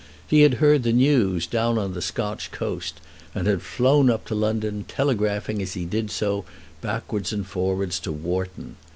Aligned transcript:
He 0.25 0.41
had 0.41 0.55
heard 0.55 0.81
the 0.81 0.93
news 0.93 1.45
down 1.45 1.77
on 1.77 1.93
the 1.93 2.01
Scotch 2.01 2.51
coast, 2.51 2.99
and 3.35 3.45
had 3.45 3.61
flown 3.61 4.09
up 4.09 4.25
to 4.25 4.33
London, 4.33 4.83
telegraphing 4.87 5.61
as 5.61 5.75
he 5.75 5.85
did 5.85 6.09
so 6.09 6.43
backwards 6.81 7.31
and 7.31 7.45
forwards 7.45 7.99
to 7.99 8.11
Wharton. 8.11 8.77